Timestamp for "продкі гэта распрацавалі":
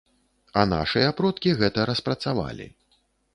1.19-2.67